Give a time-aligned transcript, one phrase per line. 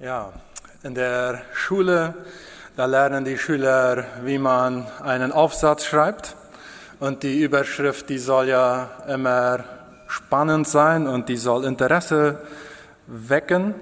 [0.00, 0.32] Ja,
[0.84, 2.14] in der Schule,
[2.76, 6.36] da lernen die Schüler, wie man einen Aufsatz schreibt.
[7.00, 9.64] Und die Überschrift, die soll ja immer
[10.06, 12.38] spannend sein und die soll Interesse
[13.08, 13.74] wecken.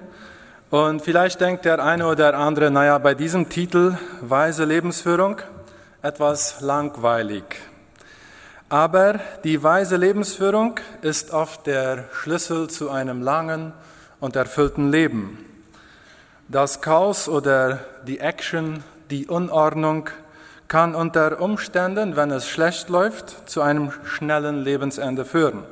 [0.71, 5.39] Und vielleicht denkt der eine oder andere, naja, bei diesem Titel Weise Lebensführung
[6.01, 7.43] etwas langweilig.
[8.69, 13.71] Aber die weise Lebensführung ist oft der Schlüssel zu einem langen
[14.19, 15.43] und erfüllten Leben.
[16.49, 18.81] Das Chaos oder die Action,
[19.11, 20.09] die Unordnung
[20.69, 25.63] kann unter Umständen, wenn es schlecht läuft, zu einem schnellen Lebensende führen.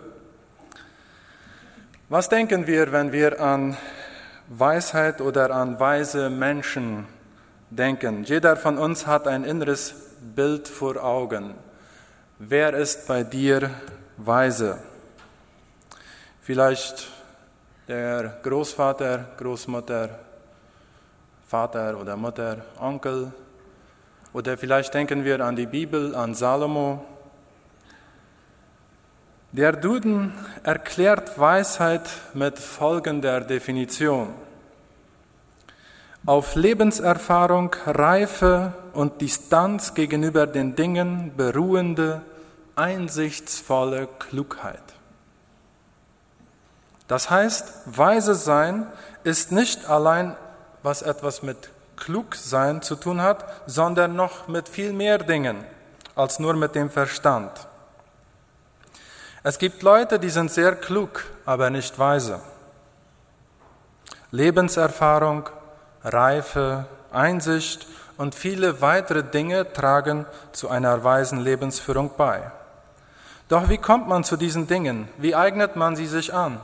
[2.10, 3.78] Was denken wir, wenn wir an
[4.50, 7.08] Weisheit oder an weise Menschen
[7.70, 8.26] denken?
[8.26, 9.96] Jeder von uns hat ein inneres
[10.36, 11.56] Bild vor Augen.
[12.38, 13.70] Wer ist bei dir
[14.18, 14.78] weise?
[16.42, 17.08] Vielleicht
[17.88, 20.10] der Großvater, Großmutter,
[21.48, 23.32] Vater oder Mutter, Onkel.
[24.34, 27.06] Oder vielleicht denken wir an die Bibel, an Salomo.
[29.52, 34.34] Der Duden erklärt Weisheit mit folgender Definition.
[36.26, 42.24] Auf Lebenserfahrung, Reife und Distanz gegenüber den Dingen beruhende,
[42.76, 44.82] einsichtsvolle Klugheit.
[47.08, 48.88] Das heißt, weise sein
[49.24, 50.36] ist nicht allein
[50.86, 55.66] was etwas mit Klugsein zu tun hat, sondern noch mit viel mehr Dingen
[56.16, 57.52] als nur mit dem Verstand.
[59.44, 62.40] Es gibt Leute, die sind sehr klug, aber nicht weise.
[64.32, 65.50] Lebenserfahrung,
[66.04, 72.52] Reife, Einsicht und viele weitere Dinge tragen zu einer weisen Lebensführung bei.
[73.48, 75.10] Doch wie kommt man zu diesen Dingen?
[75.18, 76.60] Wie eignet man sie sich an?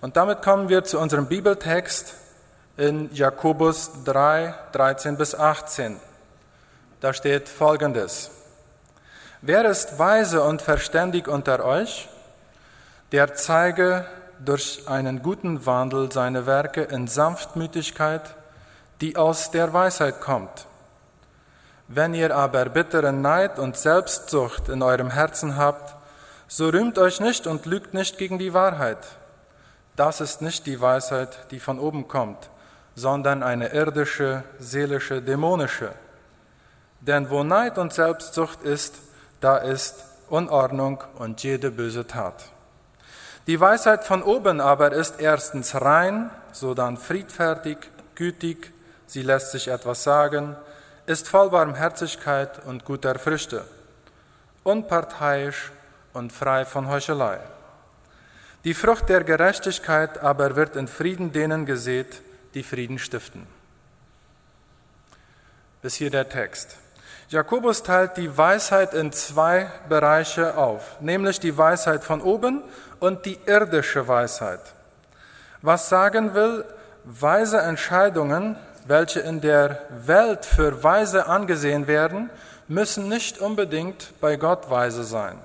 [0.00, 2.14] Und damit kommen wir zu unserem Bibeltext
[2.76, 6.00] in Jakobus 3, 13 bis 18.
[7.00, 8.30] Da steht Folgendes.
[9.42, 12.08] Wer ist weise und verständig unter euch?
[13.12, 14.06] Der zeige
[14.44, 18.34] durch einen guten Wandel seine Werke in Sanftmütigkeit,
[19.00, 20.66] die aus der Weisheit kommt.
[21.86, 25.94] Wenn ihr aber bitteren Neid und Selbstsucht in eurem Herzen habt,
[26.48, 28.98] so rühmt euch nicht und lügt nicht gegen die Wahrheit.
[29.94, 32.50] Das ist nicht die Weisheit, die von oben kommt,
[32.94, 35.92] sondern eine irdische, seelische, dämonische.
[37.00, 38.96] Denn wo Neid und Selbstsucht ist,
[39.40, 42.46] da ist Unordnung und jede böse Tat.
[43.46, 47.76] Die Weisheit von oben aber ist erstens rein, sodann friedfertig,
[48.14, 48.72] gütig,
[49.06, 50.56] sie lässt sich etwas sagen,
[51.06, 53.64] ist voll Barmherzigkeit und guter Früchte,
[54.62, 55.72] unparteiisch
[56.14, 57.38] und frei von Heuchelei.
[58.64, 62.22] Die Frucht der Gerechtigkeit aber wird in Frieden denen gesät,
[62.54, 63.46] die Frieden stiften.
[65.82, 66.76] Bis hier der Text.
[67.28, 72.62] Jakobus teilt die Weisheit in zwei Bereiche auf, nämlich die Weisheit von oben
[73.00, 74.60] und die irdische Weisheit.
[75.62, 76.64] Was sagen will,
[77.04, 82.30] weise Entscheidungen, welche in der Welt für weise angesehen werden,
[82.68, 85.38] müssen nicht unbedingt bei Gott weise sein.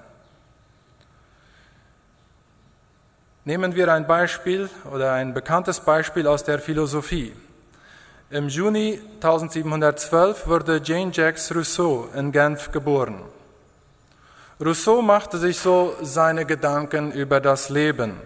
[3.45, 7.33] Nehmen wir ein Beispiel oder ein bekanntes Beispiel aus der Philosophie.
[8.29, 13.21] Im Juni 1712 wurde Jane Jacques Rousseau in Genf geboren.
[14.59, 18.19] Rousseau machte sich so seine Gedanken über das Leben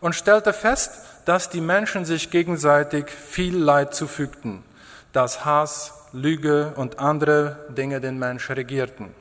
[0.00, 0.92] und stellte fest,
[1.24, 4.62] dass die Menschen sich gegenseitig viel Leid zufügten,
[5.12, 9.12] dass Hass, Lüge und andere Dinge den Menschen regierten.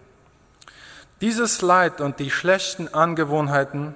[1.20, 3.96] Dieses Leid und die schlechten Angewohnheiten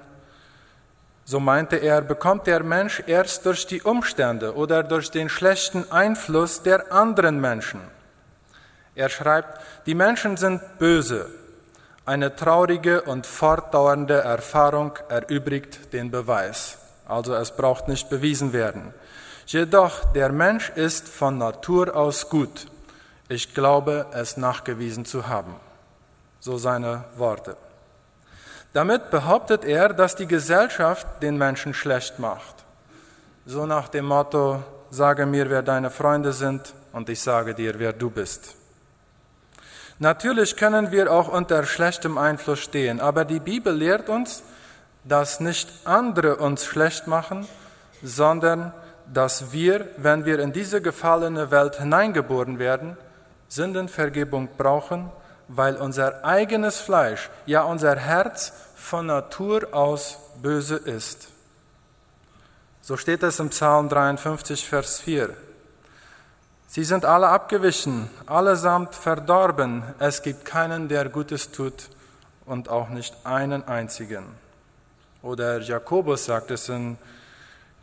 [1.24, 6.62] so meinte er, bekommt der Mensch erst durch die Umstände oder durch den schlechten Einfluss
[6.62, 7.80] der anderen Menschen.
[8.94, 11.28] Er schreibt, die Menschen sind böse.
[12.04, 16.78] Eine traurige und fortdauernde Erfahrung erübrigt den Beweis.
[17.06, 18.92] Also es braucht nicht bewiesen werden.
[19.46, 22.66] Jedoch der Mensch ist von Natur aus gut.
[23.28, 25.56] Ich glaube, es nachgewiesen zu haben.
[26.40, 27.56] So seine Worte.
[28.74, 32.64] Damit behauptet er, dass die Gesellschaft den Menschen schlecht macht.
[33.46, 37.92] So nach dem Motto, sage mir, wer deine Freunde sind und ich sage dir, wer
[37.92, 38.56] du bist.
[40.00, 44.42] Natürlich können wir auch unter schlechtem Einfluss stehen, aber die Bibel lehrt uns,
[45.04, 47.46] dass nicht andere uns schlecht machen,
[48.02, 48.72] sondern
[49.06, 52.96] dass wir, wenn wir in diese gefallene Welt hineingeboren werden,
[53.48, 55.12] Sündenvergebung brauchen
[55.48, 61.28] weil unser eigenes Fleisch, ja unser Herz von Natur aus böse ist.
[62.80, 65.30] So steht es im Psalm 53, Vers 4.
[66.66, 69.84] Sie sind alle abgewichen, allesamt verdorben.
[69.98, 71.88] Es gibt keinen, der Gutes tut
[72.46, 74.24] und auch nicht einen einzigen.
[75.22, 76.98] Oder Jakobus sagt es in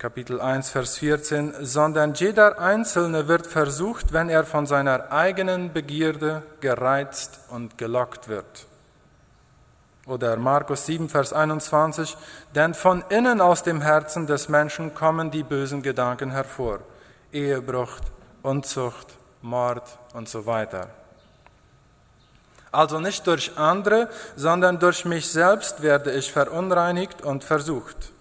[0.02, 6.42] Kapitel 1, Vers 14, sondern jeder Einzelne wird versucht, wenn er von seiner eigenen Begierde
[6.60, 8.66] gereizt und gelockt wird.
[10.08, 12.18] Oder Markus 7, Vers 21,
[12.56, 16.80] denn von innen aus dem Herzen des Menschen kommen die bösen Gedanken hervor.
[17.32, 18.00] Ehebruch,
[18.42, 19.06] Unzucht,
[19.44, 20.88] Mord und so weiter.
[22.72, 28.12] Also nicht durch andere, sondern durch mich selbst werde ich verunreinigt und versucht.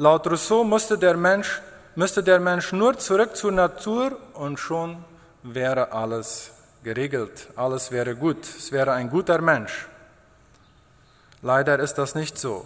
[0.00, 1.60] Laut Rousseau musste der Mensch,
[1.96, 5.04] müsste der Mensch nur zurück zur Natur und schon
[5.42, 6.52] wäre alles
[6.84, 9.88] geregelt, alles wäre gut, es wäre ein guter Mensch.
[11.42, 12.64] Leider ist das nicht so.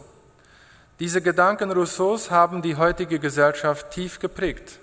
[1.00, 4.78] Diese Gedanken Rousseaus haben die heutige Gesellschaft tief geprägt,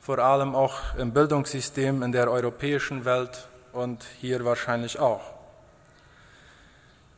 [0.00, 5.34] vor allem auch im Bildungssystem in der europäischen Welt und hier wahrscheinlich auch.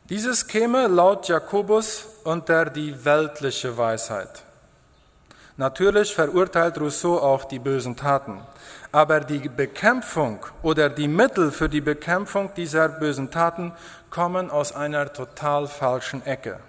[0.09, 4.43] Dieses käme laut Jakobus unter die weltliche Weisheit.
[5.55, 8.41] Natürlich verurteilt Rousseau auch die bösen Taten,
[8.91, 13.71] aber die Bekämpfung oder die Mittel für die Bekämpfung dieser bösen Taten
[14.09, 16.59] kommen aus einer total falschen Ecke.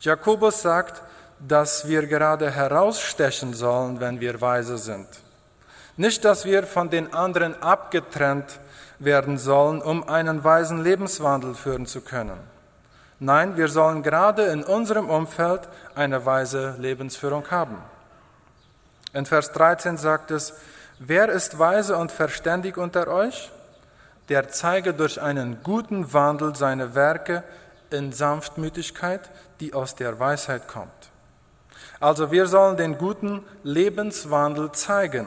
[0.00, 1.02] Jakobus sagt,
[1.40, 5.08] dass wir gerade herausstechen sollen, wenn wir weise sind.
[5.96, 8.60] Nicht, dass wir von den anderen abgetrennt
[8.98, 12.38] werden sollen, um einen weisen Lebenswandel führen zu können.
[13.18, 15.62] Nein, wir sollen gerade in unserem Umfeld
[15.94, 17.78] eine weise Lebensführung haben.
[19.14, 20.52] In Vers 13 sagt es,
[20.98, 23.50] wer ist weise und verständig unter euch?
[24.28, 27.42] Der zeige durch einen guten Wandel seine Werke
[27.90, 29.30] in Sanftmütigkeit,
[29.60, 30.90] die aus der Weisheit kommt.
[32.00, 35.26] Also wir sollen den guten Lebenswandel zeigen.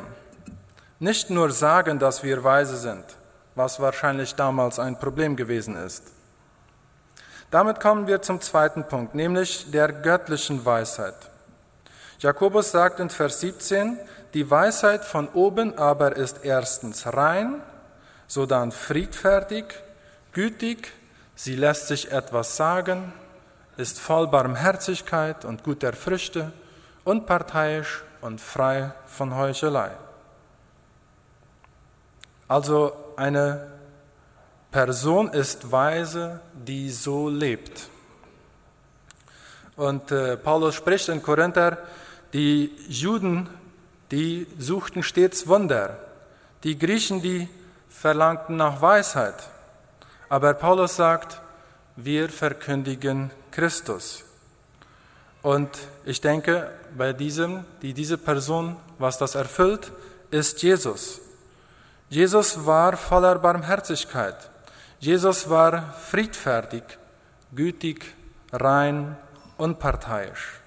[1.00, 3.06] Nicht nur sagen, dass wir weise sind,
[3.56, 6.19] was wahrscheinlich damals ein Problem gewesen ist.
[7.52, 11.16] Damit kommen wir zum zweiten Punkt, nämlich der göttlichen Weisheit.
[12.20, 13.98] Jakobus sagt in Vers 17,
[14.34, 17.62] die Weisheit von oben aber ist erstens rein,
[18.28, 19.66] sodann friedfertig,
[20.34, 20.92] gütig,
[21.36, 23.14] sie lässt sich etwas sagen,
[23.78, 26.52] ist voll Barmherzigkeit und guter Früchte,
[27.04, 29.92] unparteiisch und frei von Heuchelei.
[32.48, 33.79] Also eine
[34.72, 37.90] Person ist weise, die so lebt.
[39.76, 41.80] Und äh, Paulus spricht in Korinther,
[42.34, 43.50] die Juden,
[44.12, 45.98] die suchten stets Wunder.
[46.64, 47.48] Die Griechen, die
[47.88, 49.50] verlangten nach Weisheit.
[50.28, 51.42] Aber Paulus sagt,
[51.96, 54.24] wir verkündigen Christus.
[55.42, 55.70] Und
[56.06, 59.92] ich denke, bei diesem, die diese Person, was das erfüllt,
[60.30, 61.22] ist Jesus.
[62.10, 64.36] Jesus war voller Barmherzigkeit.
[65.00, 66.84] Jesus war friedfertig,
[67.56, 68.14] gütig,
[68.52, 69.18] rein,
[69.58, 70.60] unparteiisch.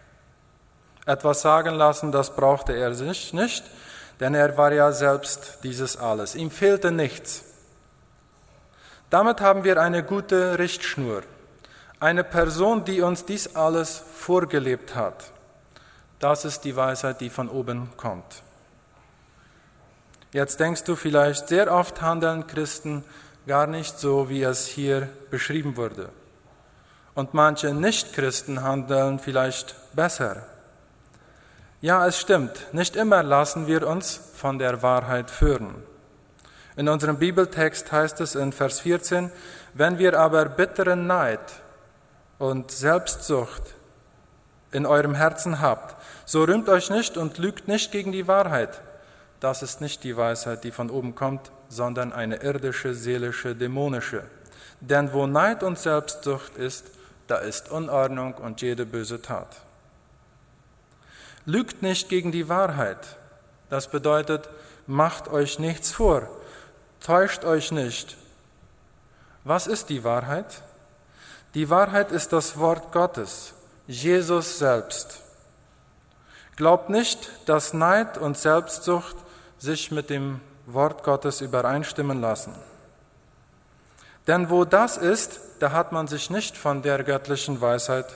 [1.04, 3.64] Etwas sagen lassen, das brauchte er sich nicht,
[4.20, 6.34] denn er war ja selbst dieses alles.
[6.34, 7.44] Ihm fehlte nichts.
[9.10, 11.22] Damit haben wir eine gute Richtschnur,
[12.00, 15.24] eine Person, die uns dies alles vorgelebt hat.
[16.18, 18.42] Das ist die Weisheit, die von oben kommt.
[20.32, 23.04] Jetzt denkst du vielleicht, sehr oft handeln Christen
[23.46, 26.08] gar nicht so, wie es hier beschrieben wurde.
[27.14, 30.46] Und manche Nichtchristen handeln vielleicht besser.
[31.80, 35.74] Ja, es stimmt, nicht immer lassen wir uns von der Wahrheit führen.
[36.76, 39.30] In unserem Bibeltext heißt es in Vers 14,
[39.74, 41.40] wenn wir aber bitteren Neid
[42.38, 43.74] und Selbstsucht
[44.70, 48.80] in eurem Herzen habt, so rühmt euch nicht und lügt nicht gegen die Wahrheit.
[49.42, 54.22] Das ist nicht die Weisheit, die von oben kommt, sondern eine irdische, seelische, dämonische.
[54.78, 56.86] Denn wo Neid und Selbstsucht ist,
[57.26, 59.48] da ist Unordnung und jede böse Tat.
[61.44, 63.16] Lügt nicht gegen die Wahrheit.
[63.68, 64.48] Das bedeutet,
[64.86, 66.28] macht euch nichts vor,
[67.00, 68.16] täuscht euch nicht.
[69.42, 70.62] Was ist die Wahrheit?
[71.54, 73.54] Die Wahrheit ist das Wort Gottes,
[73.88, 75.20] Jesus selbst.
[76.54, 79.16] Glaubt nicht, dass Neid und Selbstsucht
[79.62, 82.52] sich mit dem Wort Gottes übereinstimmen lassen.
[84.26, 88.06] Denn wo das ist, da hat man sich nicht von der göttlichen Weisheit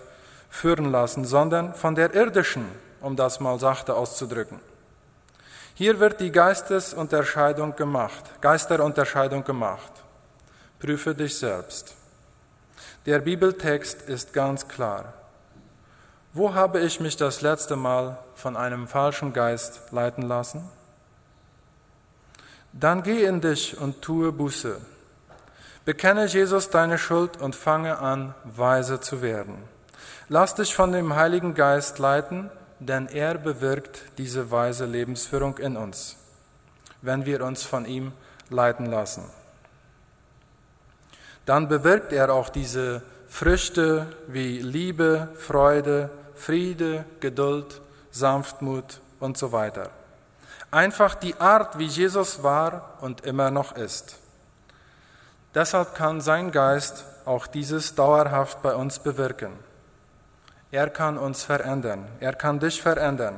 [0.51, 2.67] führen lassen, sondern von der irdischen,
[3.01, 4.61] um das mal sachte auszudrücken.
[5.75, 9.93] Hier wird die Geistesunterscheidung gemacht, Geisterunterscheidung gemacht.
[10.81, 11.95] Prüfe dich selbst.
[13.05, 15.15] Der Bibeltext ist ganz klar.
[16.33, 20.69] Wo habe ich mich das letzte Mal von einem falschen Geist leiten lassen?
[22.79, 24.79] Dann geh in dich und tue Buße.
[25.87, 29.57] Bekenne Jesus deine Schuld und fange an, weise zu werden.
[30.29, 36.17] Lass dich von dem Heiligen Geist leiten, denn er bewirkt diese weise Lebensführung in uns,
[37.01, 38.13] wenn wir uns von ihm
[38.51, 39.25] leiten lassen.
[41.47, 47.81] Dann bewirkt er auch diese Früchte wie Liebe, Freude, Friede, Geduld,
[48.11, 49.91] Sanftmut und so weiter.
[50.77, 54.19] Einfach die Art, wie Jesus war und immer noch ist.
[55.55, 59.55] Deshalb kann sein Geist auch dieses dauerhaft bei uns bewirken.
[60.71, 63.37] Er kann uns verändern, er kann dich verändern.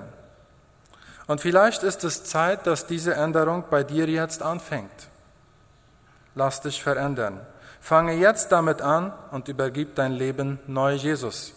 [1.28, 5.06] Und vielleicht ist es Zeit, dass diese Änderung bei dir jetzt anfängt.
[6.34, 7.40] Lass dich verändern.
[7.80, 11.52] Fange jetzt damit an und übergib dein Leben neu Jesus.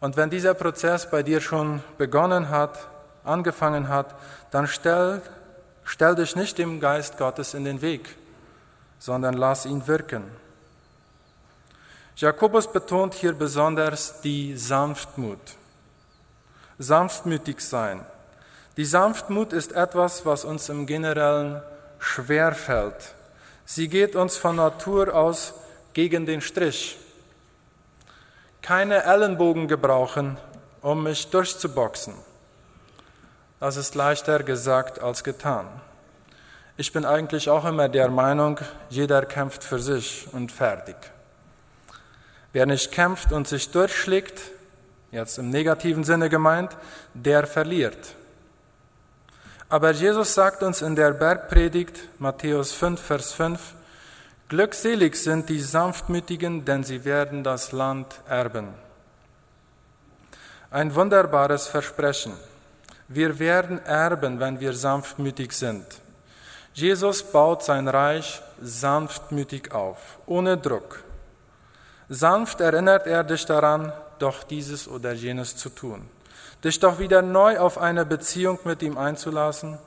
[0.00, 2.88] Und wenn dieser Prozess bei dir schon begonnen hat,
[3.24, 4.14] angefangen hat,
[4.50, 5.22] dann stell,
[5.84, 8.16] stell dich nicht dem Geist Gottes in den Weg,
[8.98, 10.24] sondern lass ihn wirken.
[12.16, 15.40] Jakobus betont hier besonders die Sanftmut.
[16.78, 18.04] Sanftmütig sein.
[18.76, 21.62] Die Sanftmut ist etwas, was uns im Generellen
[21.98, 23.14] schwer fällt.
[23.64, 25.54] Sie geht uns von Natur aus
[25.92, 26.98] gegen den Strich
[28.64, 30.38] keine Ellenbogen gebrauchen,
[30.80, 32.14] um mich durchzuboxen.
[33.64, 35.66] Das ist leichter gesagt als getan.
[36.76, 40.96] Ich bin eigentlich auch immer der Meinung, jeder kämpft für sich und fertig.
[42.52, 44.38] Wer nicht kämpft und sich durchschlägt,
[45.12, 46.76] jetzt im negativen Sinne gemeint,
[47.14, 48.14] der verliert.
[49.70, 53.74] Aber Jesus sagt uns in der Bergpredigt, Matthäus 5, Vers 5,
[54.50, 58.74] Glückselig sind die Sanftmütigen, denn sie werden das Land erben.
[60.70, 62.34] Ein wunderbares Versprechen.
[63.08, 65.84] Wir werden erben, wenn wir sanftmütig sind.
[66.72, 71.04] Jesus baut sein Reich sanftmütig auf, ohne Druck.
[72.08, 76.08] Sanft erinnert er dich daran, doch dieses oder jenes zu tun,
[76.62, 79.78] dich doch wieder neu auf eine Beziehung mit ihm einzulassen,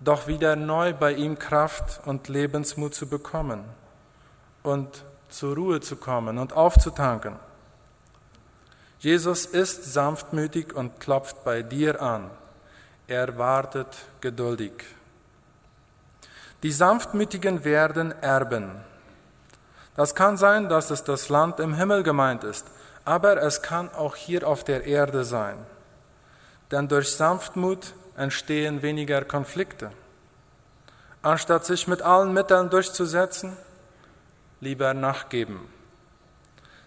[0.00, 3.64] doch wieder neu bei ihm Kraft und Lebensmut zu bekommen
[4.62, 7.36] und zur Ruhe zu kommen und aufzutanken.
[8.98, 12.30] Jesus ist sanftmütig und klopft bei dir an.
[13.12, 14.72] Er wartet geduldig.
[16.62, 18.70] Die Sanftmütigen werden erben.
[19.94, 22.66] Das kann sein, dass es das Land im Himmel gemeint ist,
[23.04, 25.58] aber es kann auch hier auf der Erde sein.
[26.70, 29.90] Denn durch Sanftmut entstehen weniger Konflikte.
[31.20, 33.58] Anstatt sich mit allen Mitteln durchzusetzen,
[34.60, 35.60] lieber nachgeben.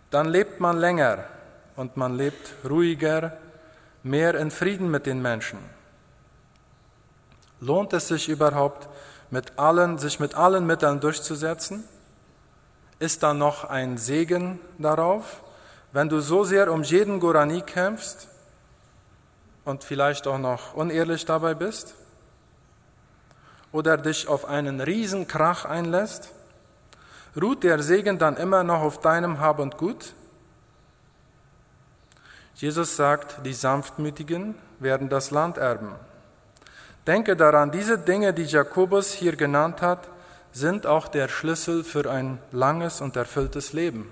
[0.09, 1.25] Dann lebt man länger
[1.75, 3.37] und man lebt ruhiger,
[4.01, 5.74] mehr in Frieden mit den Menschen.
[7.59, 8.87] Lohnt es sich überhaupt,
[9.31, 11.83] mit allen, sich mit allen Mitteln durchzusetzen?
[12.99, 15.41] Ist da noch ein Segen darauf,
[15.91, 18.27] wenn du so sehr um jeden Gorani kämpfst
[19.65, 21.95] und vielleicht auch noch unehrlich dabei bist?
[23.71, 26.31] Oder dich auf einen Riesenkrach einlässt?
[27.41, 30.13] Ruht der Segen dann immer noch auf deinem Hab und Gut?
[32.55, 35.93] Jesus sagt, die Sanftmütigen werden das Land erben.
[37.07, 40.07] Denke daran, diese Dinge, die Jakobus hier genannt hat,
[40.51, 44.09] sind auch der Schlüssel für ein langes und erfülltes Leben.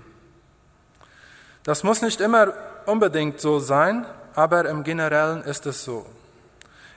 [1.64, 2.52] Das muss nicht immer
[2.86, 6.06] unbedingt so sein, aber im Generellen ist es so.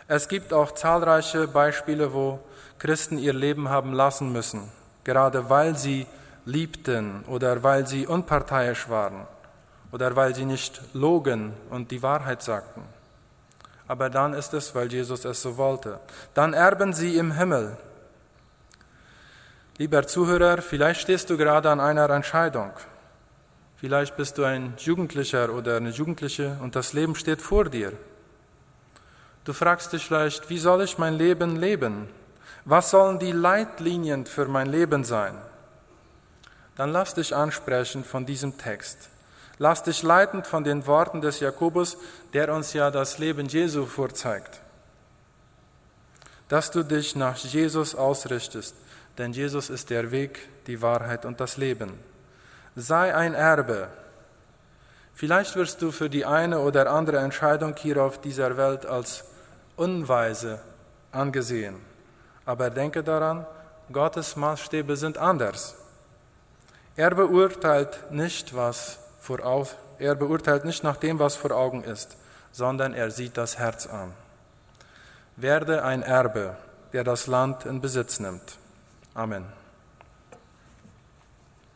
[0.08, 2.40] Es gibt auch zahlreiche Beispiele, wo
[2.78, 4.70] Christen ihr Leben haben lassen müssen,
[5.04, 6.06] gerade weil sie
[6.46, 9.28] liebten oder weil sie unparteiisch waren
[9.92, 12.84] oder weil sie nicht logen und die Wahrheit sagten.
[13.88, 16.00] Aber dann ist es, weil Jesus es so wollte.
[16.34, 17.78] Dann erben sie im Himmel.
[19.78, 22.72] Lieber Zuhörer, vielleicht stehst du gerade an einer Entscheidung.
[23.78, 27.94] Vielleicht bist du ein Jugendlicher oder eine Jugendliche und das Leben steht vor dir.
[29.44, 32.10] Du fragst dich vielleicht, wie soll ich mein Leben leben?
[32.66, 35.38] Was sollen die Leitlinien für mein Leben sein?
[36.78, 39.10] dann lass dich ansprechen von diesem Text.
[39.60, 41.98] Lass dich leiten von den Worten des Jakobus,
[42.34, 44.60] der uns ja das Leben Jesu vorzeigt.
[46.48, 48.76] Dass du dich nach Jesus ausrichtest,
[49.18, 52.00] denn Jesus ist der Weg, die Wahrheit und das Leben.
[52.76, 53.88] Sei ein Erbe.
[55.16, 59.26] Vielleicht wirst du für die eine oder andere Entscheidung hier auf dieser Welt als
[59.76, 60.62] unweise
[61.12, 61.78] angesehen.
[62.46, 63.48] Aber denke daran,
[63.92, 65.76] Gottes Maßstäbe sind anders.
[66.96, 69.00] Er beurteilt nicht, was
[70.00, 72.18] er beurteilt nicht nach dem, was vor Augen ist,
[72.52, 74.14] sondern er sieht das Herz an.
[75.36, 76.56] Werde ein Erbe,
[76.94, 78.58] der das Land in Besitz nimmt.
[79.14, 79.57] Amen.